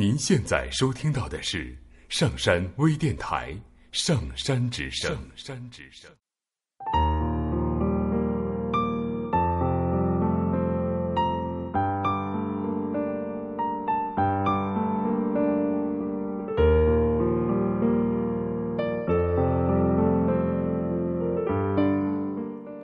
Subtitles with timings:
[0.00, 1.76] 您现在收听到的是
[2.08, 3.52] 上山微电台
[3.92, 5.10] 《上山之声》。
[5.14, 6.10] 上山之声。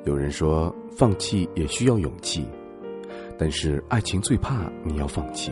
[0.05, 2.47] 有人说，放弃也需要勇气，
[3.39, 5.51] 但是爱情最怕你要放弃。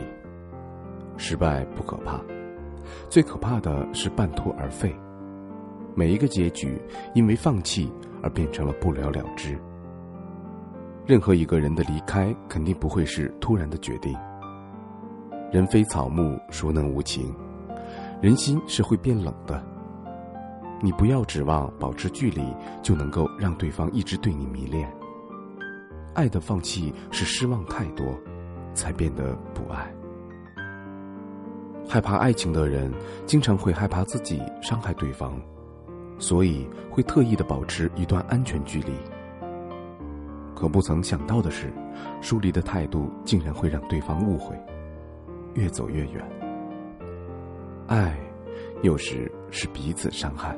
[1.17, 2.19] 失败不可怕，
[3.09, 4.95] 最可怕的是半途而废。
[5.95, 6.81] 每一个结局
[7.13, 7.91] 因为放弃
[8.21, 9.57] 而变成了不了了之。
[11.05, 14.15] 任何一个人的离开肯定不会是突然的决定。
[15.51, 17.33] 人非草木，孰能无情？
[18.21, 19.63] 人心是会变冷的。
[20.81, 22.43] 你不要指望保持距离
[22.81, 24.91] 就能够让对方一直对你迷恋。
[26.13, 28.05] 爱的放弃是失望太多，
[28.73, 29.93] 才变得不爱。
[31.87, 32.91] 害怕爱情的人，
[33.25, 35.39] 经常会害怕自己伤害对方，
[36.17, 38.91] 所以会特意的保持一段安全距离。
[40.55, 41.71] 可不曾想到的是，
[42.21, 44.55] 疏离的态度竟然会让对方误会，
[45.53, 46.23] 越走越远。
[47.87, 48.17] 爱，
[48.81, 50.57] 有时是彼此伤害。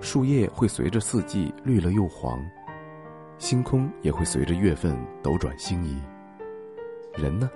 [0.00, 2.42] 树叶会随着四季绿了又黄，
[3.38, 6.00] 星空也会随着月份斗转星移。
[7.14, 7.50] 人呢？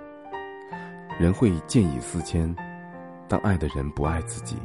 [1.19, 2.55] 人会见异思迁。
[3.27, 4.57] 当爱的人不爱自己，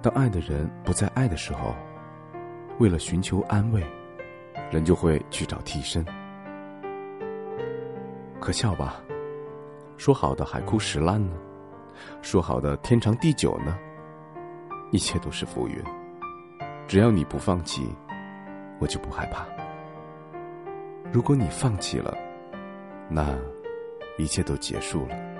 [0.00, 1.74] 当爱的人不再爱的时候，
[2.78, 3.84] 为了寻求安慰，
[4.70, 6.04] 人就会去找替身。
[8.38, 9.02] 可笑吧？
[9.96, 11.32] 说好的海枯石烂呢？
[12.22, 13.76] 说好的天长地久呢？
[14.92, 15.82] 一切都是浮云。
[16.86, 17.88] 只要你不放弃，
[18.78, 19.46] 我就不害怕。
[21.12, 22.16] 如果你放弃了，
[23.08, 23.34] 那
[24.18, 25.31] 一切都结束了。